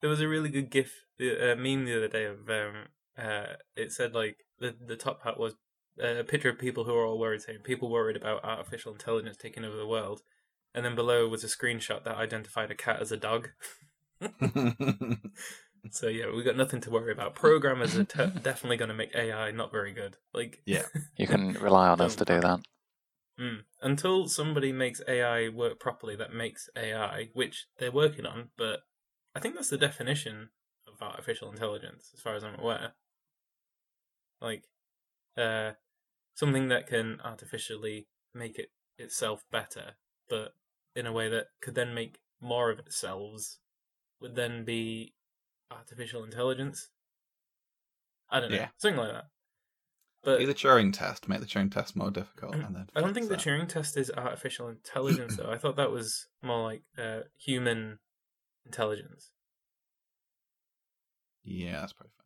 [0.00, 2.86] there was a really good gif, uh, meme the other day of um,
[3.18, 5.54] uh, it said like the the top hat was
[6.02, 9.36] uh, a picture of people who are all worried, saying people worried about artificial intelligence
[9.36, 10.22] taking over the world,
[10.74, 13.50] and then below was a screenshot that identified a cat as a dog.
[15.90, 17.34] So yeah, we got nothing to worry about.
[17.34, 20.16] Programmers are te- definitely going to make AI not very good.
[20.32, 20.82] Like Yeah.
[21.16, 22.60] You can rely on us to do that.
[23.40, 23.64] Mm.
[23.82, 28.80] Until somebody makes AI work properly that makes AI, which they're working on, but
[29.34, 30.50] I think that's the definition
[30.86, 32.92] of artificial intelligence, as far as I'm aware.
[34.40, 34.68] Like,
[35.36, 35.72] uh,
[36.34, 39.94] something that can artificially make it itself better,
[40.28, 40.54] but
[40.94, 43.56] in a way that could then make more of itself,
[44.20, 45.14] would then be
[45.70, 46.88] artificial intelligence.
[48.30, 48.68] I don't know, Yeah.
[48.78, 49.24] something like that.
[50.22, 53.12] But Do the Turing test, make the Turing test more difficult, and then I don't
[53.12, 53.36] think the.
[53.36, 55.50] Turing test is artificial intelligence, though.
[55.50, 57.98] I thought that was more like uh, human
[58.64, 59.30] intelligence.
[61.42, 62.24] Yeah, that's pretty fair.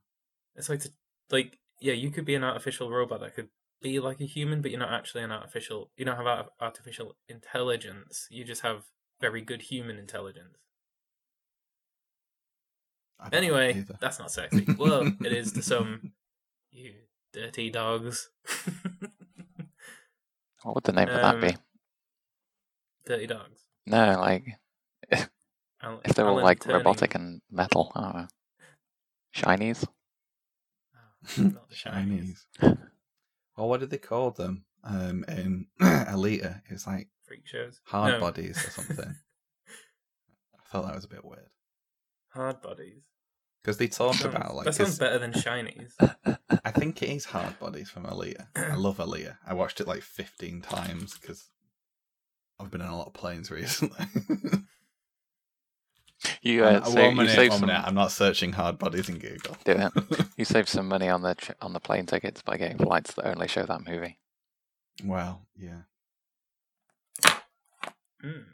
[0.54, 0.90] It's like, to,
[1.30, 3.48] like, yeah, you could be an artificial robot that could
[3.82, 5.90] be like a human, but you're not actually an artificial.
[5.96, 8.28] You don't have art- artificial intelligence.
[8.30, 8.84] You just have
[9.20, 10.56] very good human intelligence.
[13.20, 14.64] I don't know Anyway, that's not sexy.
[14.78, 16.12] Well, it is to some.
[16.70, 16.92] You
[17.32, 18.30] dirty dogs.
[20.62, 21.56] What would the name of that Um, be?
[23.06, 23.60] dirty dogs.
[23.86, 24.44] No, like
[25.82, 26.74] Al- if they're all Alan like Turing.
[26.74, 27.92] robotic and metal.
[27.94, 28.28] I don't know.
[29.34, 29.86] Shinies.
[30.94, 31.80] Oh, not the shinies.
[31.80, 32.46] Chinese.
[33.56, 34.64] well, what did they call them?
[34.84, 37.80] Um, in Alita, it was like Freak shows.
[37.84, 38.20] hard No.
[38.20, 39.14] bodies or something.
[40.58, 41.48] I thought that was a bit weird
[42.30, 43.02] Hard bodies.
[43.62, 45.92] because they talk Sounds- about like that sounds 'cause better than shinies.
[46.64, 48.46] I think it is hard bodies from Alita.
[48.56, 49.36] I love Alita.
[49.46, 51.50] I watched it like fifteen times because
[52.60, 54.06] I've been on a lot of planes recently.
[56.42, 57.60] You uh, one save, you minute, save some.
[57.66, 57.80] minute.
[57.86, 59.56] I'm not searching hard bodies in Google.
[59.64, 59.92] Do it.
[60.36, 63.26] You save some money on the tr- on the plane tickets by getting flights that
[63.28, 64.18] only show that movie.
[65.04, 65.82] well, yeah.
[68.24, 68.44] Mm.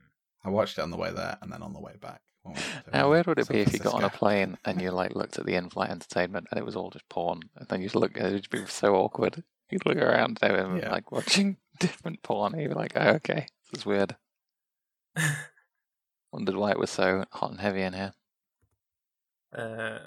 [0.45, 2.21] I watched it on the way there and then on the way back.
[2.45, 4.11] When we went to, Now, where would it San be if you got on a
[4.11, 7.41] plane and you like looked at the in-flight entertainment and it was all just porn,
[7.57, 9.43] and then you'd look, it would be so awkward.
[9.71, 10.91] You'd look around and Yeah.
[10.93, 14.17] like watching different porn, and you'd be like, "Oh, okay, this is weird."
[16.33, 18.13] Wondered why it was so hot and heavy in here.
[19.53, 19.99] Uh,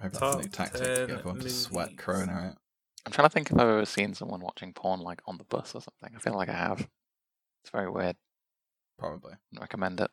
[0.00, 2.04] Maybe that's a new tactic to get everyone to sweat movies.
[2.04, 2.56] Corona out.
[3.06, 5.74] I'm trying to think if I've ever seen someone watching porn like on the bus
[5.74, 6.16] or something.
[6.16, 6.80] I feel like I have.
[7.62, 8.16] It's very weird.
[8.98, 9.34] Probably.
[9.54, 10.10] I'd recommend it.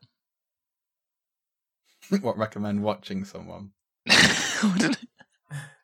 [2.21, 3.71] what recommend watching someone?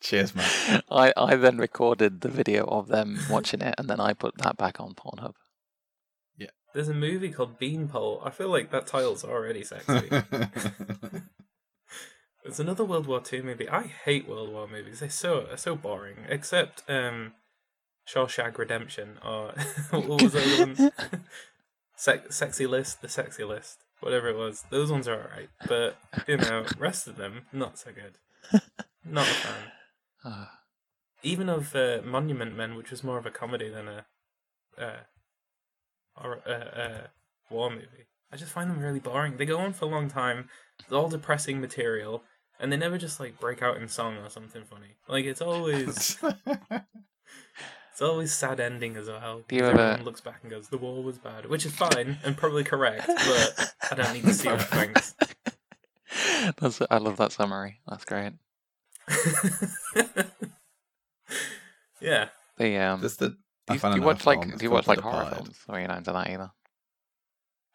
[0.01, 0.81] Cheers, man.
[0.91, 4.57] I, I then recorded the video of them watching it and then I put that
[4.57, 5.33] back on Pornhub.
[6.37, 6.51] Yeah.
[6.73, 8.21] There's a movie called Beanpole.
[8.23, 10.09] I feel like that title's already sexy.
[12.43, 13.67] There's another World War Two movie.
[13.67, 15.01] I hate World War movies.
[15.01, 16.19] They're so they're so boring.
[16.29, 17.33] Except um,
[18.07, 19.53] Shawshank Redemption or
[19.91, 20.91] what was the other one?
[21.97, 24.63] Sex, sexy list, the sexy list, whatever it was.
[24.69, 28.61] Those ones are alright, but you know, rest of them not so good.
[29.09, 29.71] Not a fan.
[30.25, 30.59] Ah,
[31.23, 34.05] Even of uh, Monument Men, which was more of a comedy than a
[34.77, 34.99] uh,
[36.21, 37.07] or uh, uh,
[37.49, 38.07] war movie.
[38.31, 39.37] I just find them really boring.
[39.37, 40.49] They go on for a long time.
[40.79, 42.23] It's all depressing material,
[42.59, 44.97] and they never just like break out in song or something funny.
[45.07, 46.17] Like it's always
[47.97, 49.41] it's always sad ending as well.
[49.47, 51.73] Do you because ever- Everyone looks back and goes, "The war was bad," which is
[51.73, 54.61] fine and probably correct, but I don't need to see that.
[54.67, 55.15] Thanks.
[56.61, 57.79] That's, I love that summary.
[57.87, 58.33] That's great.
[61.99, 63.29] yeah, The um, Just the.
[63.29, 63.35] do
[63.69, 65.45] I you, found do you watch like do you watch like horror Departed.
[65.45, 65.57] films?
[65.67, 66.51] Or you're not into that either?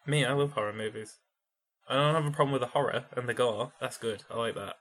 [0.05, 1.17] me, I love horror movies.
[1.89, 3.73] I don't have a problem with the horror and the gore.
[3.81, 4.23] That's good.
[4.31, 4.75] I like that.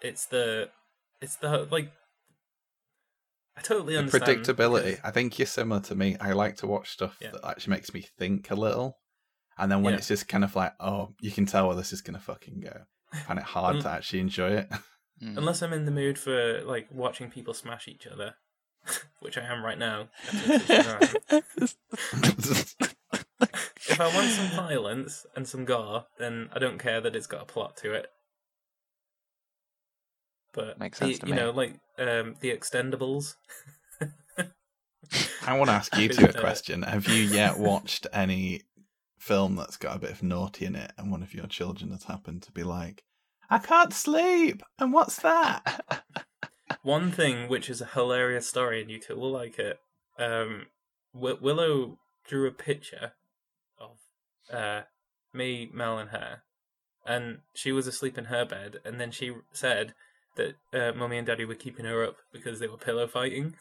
[0.00, 0.70] It's the,
[1.20, 1.90] it's the like.
[3.56, 4.84] I totally The understand predictability.
[4.84, 6.16] because- I think you're similar to me.
[6.20, 7.30] I like to watch stuff Yeah.
[7.32, 8.98] that actually makes me think a little.
[9.58, 9.98] And then when Yeah.
[9.98, 12.60] it's just kind of like, oh, you can tell where this is going to fucking
[12.60, 12.84] go.
[13.12, 14.68] I find it hard Un- to actually enjoy it.
[15.22, 15.36] Mm.
[15.36, 18.36] Unless I'm in the mood for like watching people smash each other,
[19.20, 20.08] which I am right now.
[20.32, 20.70] if
[24.00, 27.44] I want some violence and some gore, then I don't care that it's got a
[27.44, 28.06] plot to it.
[30.52, 31.40] But Makes the- sense to you me.
[31.40, 33.34] know, like um, the Extendables.
[35.46, 36.82] I want to ask you two a uh, question.
[36.82, 38.62] Have you yet watched any
[39.18, 42.04] film that's got a bit of naughty in it and one of your children has
[42.04, 43.02] happened to be like,
[43.48, 44.62] I can't sleep?
[44.78, 45.84] And what's that?
[46.82, 49.78] One thing which is a hilarious story, and you two will like it.
[50.18, 50.66] Um,
[51.12, 53.12] Wi- Willow drew a picture
[53.78, 53.96] of
[54.56, 54.82] uh,
[55.34, 56.42] me, Mel, and her,
[57.04, 59.94] and she was asleep in her bed, and then she said
[60.36, 63.54] that uh, mummy and daddy were keeping her up because they were pillow fighting.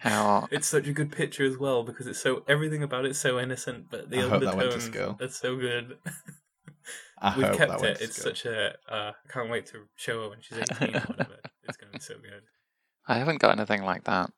[0.00, 3.38] How It's such a good picture as well because it's so everything about it's so
[3.38, 5.16] innocent, but the I hope that undertones school.
[5.20, 5.96] are so good.
[7.20, 8.00] I We've hope kept it.
[8.00, 8.30] It's school.
[8.32, 8.74] such a.
[8.88, 11.36] Uh, can't wait to show her when she's eighteen or whatever.
[11.62, 12.42] It's going to be so good.
[13.06, 14.30] I haven't got anything like that.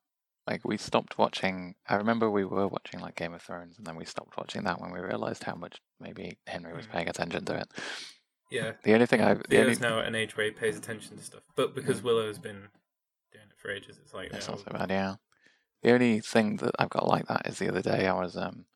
[0.46, 1.76] Like we stopped watching.
[1.88, 4.78] I remember we were watching like Game of Thrones, and then we stopped watching that
[4.82, 6.90] when we realized how much maybe Henry was Mm.
[6.92, 7.68] paying attention to it.
[8.54, 10.76] Yeah, The only thing I, the only, Theo's now at an age where he pays
[10.76, 12.68] attention to stuff, but because Willow's been
[13.32, 14.90] doing it for ages, it's like it's you not so bad.
[14.90, 15.14] Yeah.
[15.82, 18.66] The only thing that I've got like that is the other day I was um,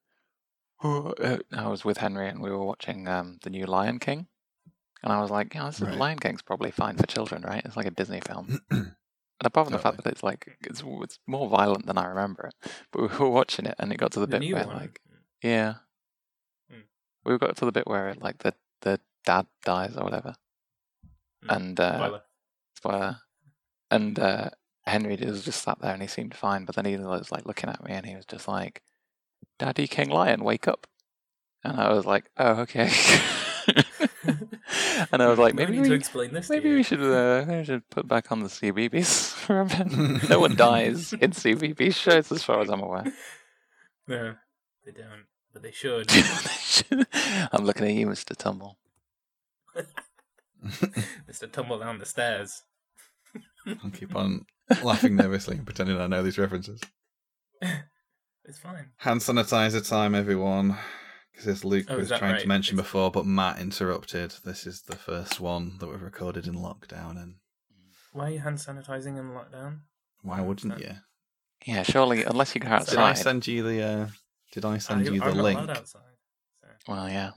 [0.82, 4.26] I was with Henry and we were watching um the new Lion King,
[5.02, 5.96] and I was like, yeah, this is, Right.
[5.96, 7.62] Lion King's probably fine for children, right?
[7.64, 8.60] It's like a Disney film.
[9.40, 12.48] And apart from the fact that it's like it's it's more violent than I remember
[12.48, 14.76] it, but we were watching it and it got to the, the bit where one.
[14.76, 15.00] like
[15.44, 15.74] yeah,
[16.68, 16.80] Hmm.
[17.24, 20.32] we got to the bit where it, like the the dad dies or whatever,
[21.44, 21.50] Hmm.
[21.56, 22.22] and uh, Spoiler.
[22.80, 23.16] spoiler,
[23.90, 24.50] and uh,
[24.86, 27.70] Henry was just sat there and he seemed fine, but then he was like looking
[27.70, 28.82] at me and he was just like,
[29.58, 30.86] "Daddy King Lion, wake up!"
[31.64, 32.90] And I was like, "Oh, okay."
[35.12, 36.48] and I was like, maybe we, explain this.
[36.50, 39.36] maybe we should uh, maybe we should put back on the CBeebies.
[40.28, 43.04] No one dies in CBeebies shows, as far as I'm aware.
[44.06, 44.34] No,
[44.84, 46.10] they don't, but they should.
[47.52, 48.34] I'm looking at you, Mr.
[48.36, 48.76] Tumble.
[51.30, 51.50] Mr.
[51.50, 52.62] Tumble down the stairs.
[53.84, 54.46] I'll keep on
[54.82, 56.80] laughing nervously and pretending I know these references.
[58.44, 58.86] It's fine.
[58.96, 60.74] Hand sanitizer time, everyone.
[61.32, 62.40] Because as Luke Oh, was trying right?
[62.40, 64.36] to mention It's- before, but Matt interrupted.
[64.42, 67.34] This is the first one that we've recorded in lockdown, and
[68.14, 69.80] Why are you hand sanitizing in lockdown?
[70.22, 70.94] why wouldn't you?
[71.66, 73.22] Yeah, surely, unless you go Did Did I outside.
[73.22, 73.82] send you the?
[73.82, 74.08] Uh,
[74.52, 75.58] did I send I, you the I'm link?
[75.58, 76.02] not allowed outside.
[76.62, 76.68] So.
[76.92, 77.32] Well, yeah.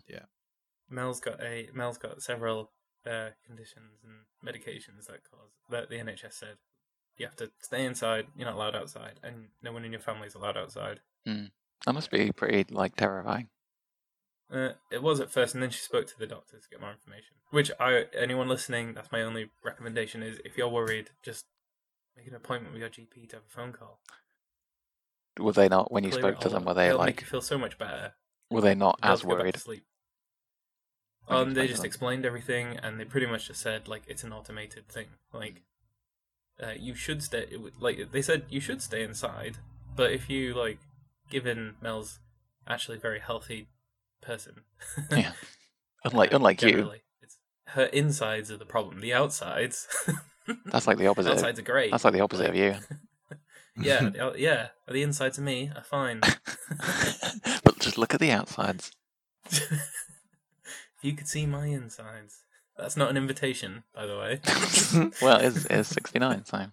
[0.91, 2.71] Mel's got a Mel's got several
[3.05, 6.55] uh, conditions and medications that cause that the NHS said
[7.17, 8.27] you have to stay inside.
[8.35, 10.99] You're not allowed outside, and no one in your family is allowed outside.
[11.25, 13.47] That must be pretty like terrifying.
[14.53, 16.91] Uh, it was at first, and then she spoke to the doctor to get more
[16.91, 17.35] information.
[17.51, 21.45] Which I anyone listening, that's my only recommendation is if you're worried, just
[22.17, 23.99] make an appointment with your GP to have a phone call.
[25.39, 26.65] Were they not when you Clear spoke to them?
[26.65, 27.21] Were they It'll make like?
[27.21, 28.13] you feel so much better.
[28.49, 29.57] Were they not You'll be able as back to worried?
[29.57, 29.85] sleep.
[31.27, 34.87] Um, they just explained everything, and they pretty much just said like it's an automated
[34.87, 35.07] thing.
[35.33, 35.61] Like,
[36.61, 37.47] uh, you should stay.
[37.49, 39.57] It would, like they said, you should stay inside.
[39.95, 40.79] But if you like,
[41.29, 42.19] given Mel's
[42.67, 43.67] actually a very healthy
[44.21, 44.61] person,
[45.11, 45.31] Yeah.
[46.03, 49.01] Unlike unlike you, it's her insides are the problem.
[49.01, 49.87] The outsides,
[50.65, 51.31] that's like the opposite.
[51.31, 51.91] Of, outsides are great.
[51.91, 52.75] that's like the opposite of you.
[53.81, 54.67] yeah, the, yeah.
[54.87, 56.21] The insides of me are fine.
[57.63, 58.91] but just look at the outsides.
[61.01, 62.43] You could see my insides.
[62.77, 64.39] That's not an invitation, by the way.
[65.21, 66.65] well, it's, it's 69, so.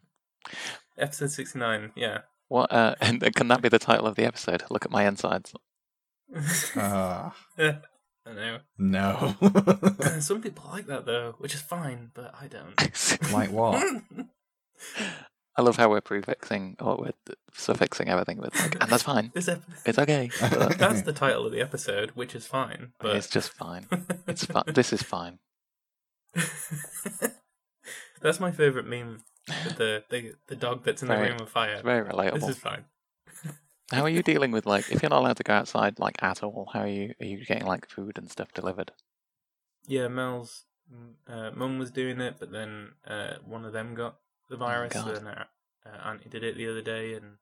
[0.97, 2.21] Episode 69, yeah.
[2.49, 4.65] What, uh, and can that be the title of the episode?
[4.71, 5.55] Look at my insides.
[6.77, 8.59] Ah, I know.
[8.77, 9.35] no.
[10.21, 13.33] Some people like that though, which is fine, but I don't.
[13.33, 13.83] like what?
[15.59, 19.33] I love how we're prefixing or we're suffixing everything with like, and that's fine.
[19.35, 20.31] This ep- It's okay.
[20.41, 22.93] That's the title of the episode, which is fine.
[23.01, 23.87] But it's just fine.
[24.29, 24.63] It's fine.
[24.69, 25.41] This is fine.
[28.23, 29.23] that's my favorite meme.
[29.77, 31.73] The the the dog that's in the room of fire.
[31.75, 32.49] It's very This relatable.
[32.51, 32.85] is fine.
[33.91, 36.43] How are you dealing with like if you're not allowed to go outside like at
[36.43, 36.69] all?
[36.73, 37.15] How are you?
[37.21, 38.93] Are you getting like food and stuff delivered?
[39.87, 44.17] Yeah, Mel's mm, uh, mum was doing it, but then uh, one of them got
[44.49, 45.17] the virus, God.
[45.17, 45.45] and uh,
[46.05, 47.37] Auntie did it the other day, and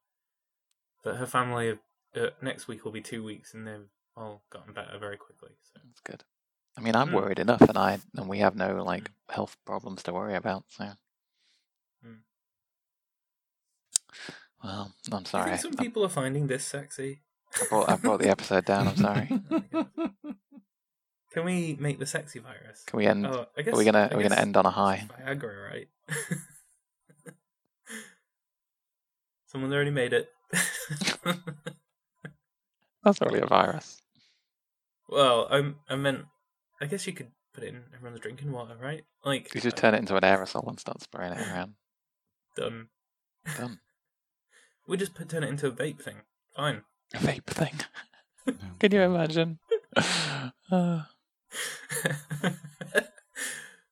[1.04, 1.78] but her family have,
[2.16, 5.52] uh, next week will be two weeks, and they've all gotten better very quickly.
[5.62, 6.24] So That's good.
[6.76, 7.14] I mean, I'm Mm.
[7.14, 10.64] worried enough, and I and we have no like health problems to worry about.
[10.68, 10.92] So,
[12.04, 12.18] Mm.
[14.62, 15.50] well, I'm I sorry.
[15.50, 17.20] think some people are finding this sexy.
[17.60, 18.88] I brought I brought the episode down.
[18.88, 19.28] I'm sorry.
[21.32, 22.82] Can we make the sexy virus?
[22.86, 23.26] Can we end?
[23.26, 25.06] Oh, I guess are we gonna I are we gonna end on a high?
[25.20, 25.88] Viagra, right?
[29.56, 30.28] Someone's already made it.
[33.02, 34.02] That's only a virus.
[35.08, 36.26] well, I I meant,
[36.78, 39.04] I guess you could put it in everyone's drinking water, right?
[39.24, 41.72] Like You just uh, turn it into an aerosol and start spraying it around.
[42.56, 42.88] done.
[43.56, 43.80] Done.
[44.86, 46.16] We just put, turn it into a vape thing.
[46.54, 46.82] Fine.
[47.14, 47.80] A vape thing.
[48.78, 49.58] Can you imagine?
[50.70, 51.04] Uh,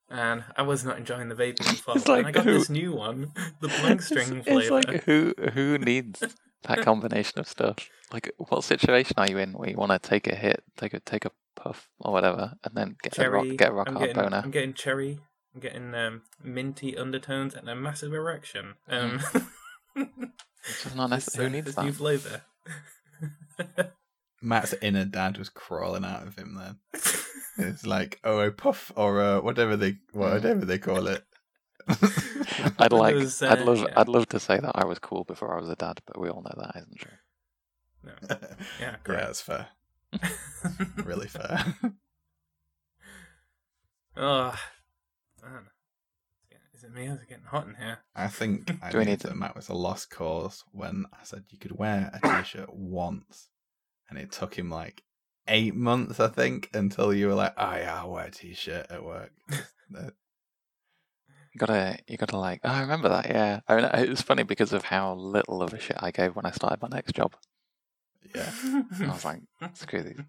[0.09, 1.95] and I was not enjoying the vaping before.
[1.97, 5.03] It's and like I got who- this new one, the blank string it's, it's like
[5.03, 6.23] who who needs
[6.63, 7.89] that combination of stuff?
[8.11, 10.99] Like, what situation are you in where you want to take a hit, take a
[10.99, 13.57] take a puff or whatever, and then get a rock cherry.
[13.57, 14.41] get a rock I'm hard getting, boner?
[14.43, 15.19] I'm getting cherry.
[15.53, 18.75] I'm getting um, minty undertones and a massive erection.
[18.89, 19.21] Um,
[20.67, 21.45] It's just not necessary.
[21.45, 21.85] Who uh, needs this that?
[21.85, 22.41] new flavor?
[24.45, 26.77] Matt's inner dad was crawling out of him then.
[27.57, 31.23] It's like, oh, a puff or uh, whatever they whatever they call it.
[31.87, 33.15] I'd One of like,
[33.49, 33.93] I'd uh, love, yeah.
[33.95, 36.27] I'd love to say that I was cool before I was a dad, but we
[36.29, 37.11] all know that isn't true.
[38.03, 38.11] no.
[38.29, 39.19] yeah, Yeah, great.
[39.21, 39.67] that's fair.
[41.05, 41.63] Really fair.
[44.17, 44.55] oh,
[45.41, 45.61] man.
[46.73, 47.07] Is it me?
[47.07, 47.99] Or is it getting hot in here?
[48.15, 51.05] I think I Do we knew need that to- Matt was a lost cause when
[51.13, 53.47] I said you could wear a t-shirt once,
[54.09, 55.03] and it took him like
[55.47, 59.03] eight months, I think, until you were like, "Oh yeah, I'll wear a t-shirt at
[59.03, 59.31] work."
[61.53, 62.59] You gotta, you gotta like.
[62.65, 63.29] Oh, I remember that.
[63.29, 66.35] Yeah, I mean, it was funny because of how little of a shit I gave
[66.35, 67.33] when I started my next job.
[68.35, 68.51] yeah,
[69.01, 69.39] I was like,
[69.73, 70.19] screw these.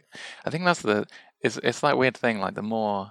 [0.45, 1.05] I think that's the.
[1.41, 2.39] It's it's that weird thing.
[2.39, 3.11] Like the more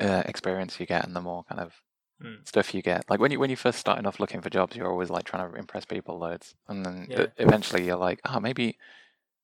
[0.00, 1.74] uh, experience you get, and the more kind of
[2.22, 2.46] Mm.
[2.46, 3.10] stuff you get.
[3.10, 5.50] Like when you when you first starting off looking for jobs, you're always like trying
[5.50, 7.26] to impress people loads, and then Yeah.
[7.38, 8.78] eventually you're like, oh, maybe.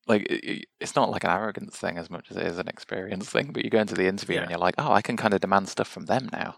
[0.09, 2.69] Like it- it- it's not like an arrogance thing as much as it is an
[2.69, 3.53] experience thing.
[3.53, 5.69] But you go into the interview and you're like, oh, I can kind of demand
[5.69, 6.57] stuff from them now.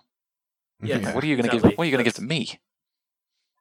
[0.83, 1.71] Yeah, Like, what are you going to exactly.
[1.71, 1.79] give?
[1.79, 2.59] What are you going to give to me?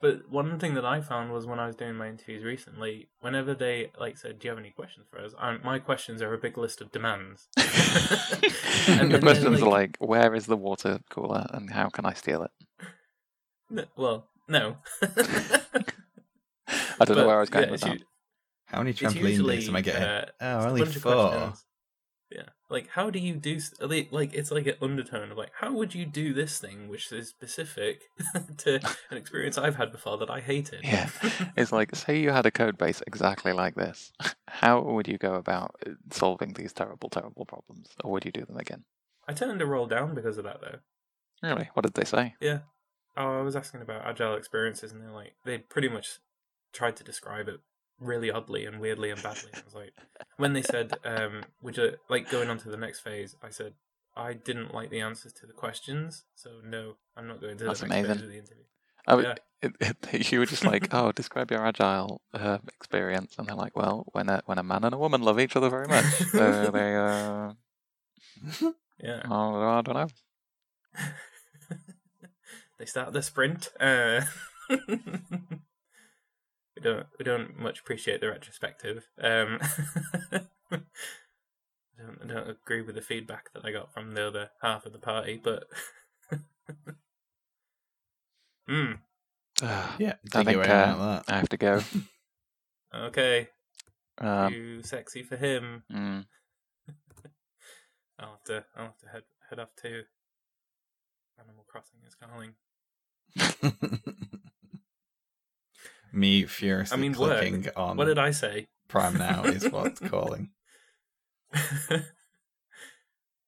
[0.01, 3.53] But one thing that I found was when I was doing my interviews recently, whenever
[3.53, 6.37] they like said, "Do you have any questions for us?" I, my questions are a
[6.37, 7.49] big list of demands.
[8.87, 12.13] And the questions are like- like, where is the water cooler and how can I
[12.13, 12.51] steal it?
[13.69, 14.77] No, well, no.
[15.01, 17.97] I don't know where I was going with that.
[18.71, 20.03] How many trampoline usually days am I getting?
[20.03, 21.53] uh, oh, only four.
[22.31, 23.59] Yeah, like how do you do?
[23.81, 27.27] Like it's like an undertone of like, how would you do this thing, which is
[27.27, 28.03] specific
[28.57, 28.75] to
[29.09, 30.81] an experience I've had before that I hated.
[30.83, 31.09] Yeah.
[31.57, 34.11] It's like, say you had a code base exactly like this.
[34.47, 37.89] How would you go about uh, solving these terrible, terrible problems?
[38.03, 38.83] Or would you do them again?
[39.27, 40.79] I turned a role down because of that though.
[41.41, 41.69] Really?
[41.73, 42.35] What did they say?
[42.39, 42.59] Yeah.
[43.17, 46.19] Oh, I was asking about agile experiences, and they're like, they pretty much
[46.73, 47.59] tried to describe it
[47.99, 49.51] really oddly and weirdly and badly.
[49.53, 49.93] I was like,
[50.37, 53.35] when they said, um, would you like going on to the next phase?
[53.43, 53.73] I said,
[54.15, 57.81] I didn't like the answers to the questions, so no, I'm not going to That's
[57.81, 58.23] the next phase amazing.
[58.25, 58.63] of the interview.
[59.07, 59.35] I would, Yeah.
[59.61, 63.75] it, it, you were just like, oh, describe your agile uh, experience, and they're like,
[63.75, 66.95] well, when a when a man and a woman love each other very much, they
[66.95, 67.53] uh,
[69.01, 69.21] Yeah.
[69.29, 70.07] oh, I don't know.
[72.77, 73.69] they start the sprint.
[73.79, 74.21] Uh,
[76.79, 79.07] we don't we don't much appreciate the retrospective.
[79.21, 79.59] Um,
[80.71, 80.81] I
[81.97, 84.93] don't I don't agree with the feedback that I got from the other half of
[84.93, 85.65] the party, but
[88.67, 88.93] hmm.
[89.97, 91.23] Yeah, I think uh, that.
[91.27, 91.81] I have to go.
[92.91, 93.49] Okay,
[94.17, 95.83] Um, too sexy for him.
[95.91, 96.25] mm,
[98.17, 100.03] I'll have to I'll have to head head off to
[101.37, 102.55] Animal Crossing is calling.
[106.11, 107.39] Me furiously I mean, work.
[107.39, 108.67] clicking on What did I say?
[108.87, 110.49] Prime Now is what's calling.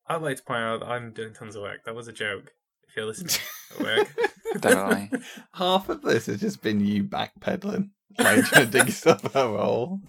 [0.08, 1.86] I'd like to point out that I'm doing tons of work.
[1.86, 2.52] That was a joke.
[2.88, 3.36] If you're listening
[3.72, 4.08] at work.
[4.60, 5.20] Definitely.
[5.54, 9.54] Half of this has just been you backpedaling, like trying to dig yourself out of
[9.56, 10.02] a hole.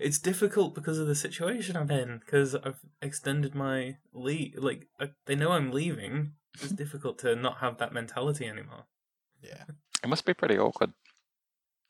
[0.00, 2.18] it's difficult because of the situation I'm in.
[2.18, 4.56] Because I've extended my leave.
[4.58, 6.32] Like I, they know I'm leaving.
[6.60, 8.84] It's difficult to not have that mentality anymore.
[9.40, 9.64] Yeah.
[10.02, 10.92] It must be pretty awkward.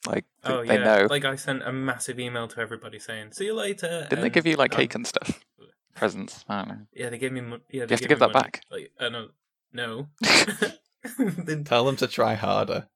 [0.07, 1.07] Like th- Oh they yeah, know.
[1.11, 4.47] like I sent a massive email to everybody saying "see you later." Didn't they give
[4.47, 5.41] you like I'm- cake and stuff?
[5.95, 6.45] Presents.
[6.49, 6.87] I don't know.
[6.93, 7.41] Yeah, they gave me.
[7.41, 8.43] Mo- yeah, you they have to give that money.
[8.43, 8.63] back?
[8.71, 9.29] Like, uh, no,
[9.73, 10.09] no.
[11.19, 12.89] Then- Tell them to try harder.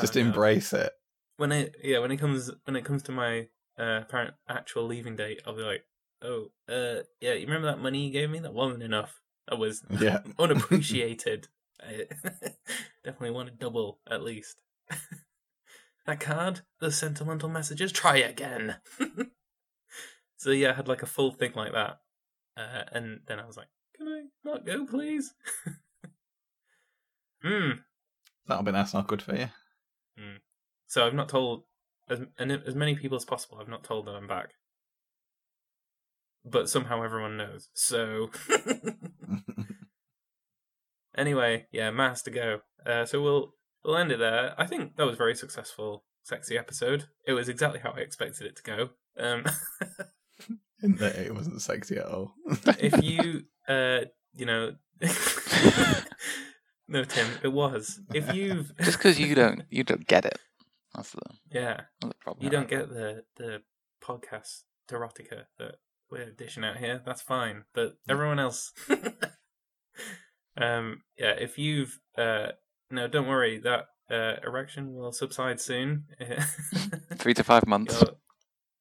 [0.00, 0.22] Just no.
[0.22, 0.92] embrace it.
[1.36, 3.48] when it yeah when it comes when it comes to my
[3.78, 5.84] uh apparent actual leaving date i'll be like
[6.22, 9.82] oh uh yeah you remember that money you gave me that wasn't enough that was
[10.00, 10.18] Yeah.
[10.38, 11.46] unappreciated
[11.80, 12.06] i
[13.04, 14.60] definitely want to double at least
[16.08, 18.76] that card the sentimental messages try again
[20.36, 22.00] so yeah i had like a full thing like that
[22.56, 25.32] uh and then i was like can i not go please
[27.42, 27.70] hmm
[28.48, 29.48] That'll be that's not good for you.
[30.86, 31.64] So I've not told
[32.08, 33.58] as as many people as possible.
[33.60, 34.54] I've not told that I'm back,
[36.44, 37.68] but somehow everyone knows.
[37.74, 38.30] So
[41.16, 42.60] anyway, yeah, mass to go.
[42.86, 43.52] Uh, so we'll
[43.84, 44.54] we'll end it there.
[44.58, 47.06] I think that was a very successful, sexy episode.
[47.26, 48.88] It was exactly how I expected it to go.
[49.18, 49.44] Um,
[50.82, 52.34] In that it wasn't sexy at all.
[52.78, 54.00] if you, uh,
[54.32, 54.74] you know,
[56.88, 58.00] no, Tim, it was.
[58.14, 60.38] If you've, Just because you don't you don't get it.
[60.94, 61.20] That's the,
[61.50, 62.44] yeah, that's the problem.
[62.44, 63.62] you don't get the the
[64.02, 65.76] podcast erotica that
[66.10, 67.02] we're dishing out here.
[67.04, 68.72] That's fine, but everyone else,
[70.56, 71.32] um, yeah.
[71.38, 72.52] If you've, uh,
[72.90, 73.58] no, don't worry.
[73.58, 76.04] That uh, erection will subside soon.
[77.14, 78.00] Three to five months.
[78.00, 78.14] You're-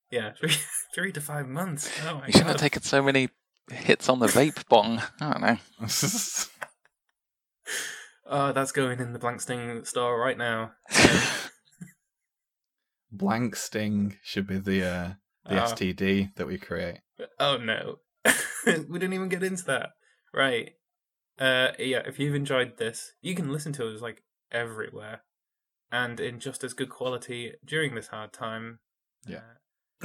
[0.10, 0.54] yeah, three,
[0.96, 1.92] three to five months.
[2.08, 2.52] Oh my You shouldn't god!
[2.54, 3.28] have taken so many
[3.70, 5.02] hits on the vape bong.
[5.20, 5.58] I don't know.
[8.26, 10.72] Oh, that's going in the Blank Sting store right now.
[10.98, 11.20] Um,
[13.12, 15.10] Blank sting should be the uh,
[15.46, 17.00] the uh, STD that we create.
[17.40, 17.98] Oh no.
[18.66, 19.90] we didn't even get into that.
[20.34, 20.72] Right.
[21.40, 25.22] Uh yeah, if you've enjoyed this, you can listen to us like everywhere.
[25.92, 28.80] And in just as good quality during this hard time.
[29.26, 29.38] Yeah.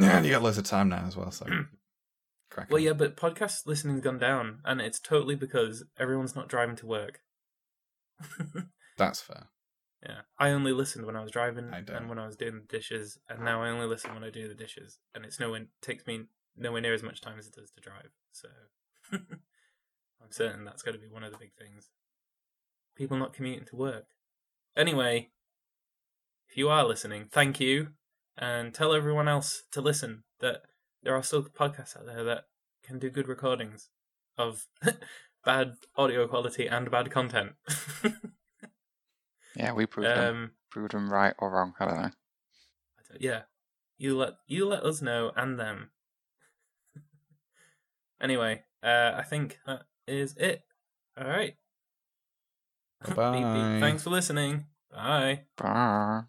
[0.01, 1.45] Uh, And you got loads of time now as well, so
[2.51, 2.83] crack well on.
[2.85, 7.21] yeah, but podcast listening's gone down and it's totally because everyone's not driving to work.
[8.99, 9.49] That's fair.
[10.03, 10.21] yeah.
[10.39, 13.19] I only listened when I was driving I and when I was doing the dishes
[13.29, 14.99] and now I only listen when I do the dishes.
[15.15, 16.25] And it's nowhere takes me
[16.57, 18.11] nowhere near as much time as it does to drive.
[18.33, 18.49] So
[20.23, 21.91] I'm certain that's going to be one of the big things.
[22.97, 24.07] People not commuting to work.
[24.77, 25.31] Anyway,
[26.49, 27.89] if you are listening, thank you,
[28.37, 30.63] and tell everyone else to listen that
[31.03, 32.45] there are still podcasts out there that
[32.85, 33.89] can do good recordings
[34.39, 34.67] of
[35.45, 37.53] bad audio quality and bad content.
[39.55, 41.75] Yeah, we proved them, um, proved them right or wrong.
[41.79, 42.01] I don't know.
[42.05, 43.43] I don't- yeah,
[43.99, 45.91] you let you let us know and them.
[48.21, 50.63] anyway, uh, I think that is it.
[51.19, 51.55] All right.
[53.15, 53.79] Bye.
[53.81, 54.67] Thanks for listening.
[54.91, 55.43] Bye.
[55.57, 56.23] Bye.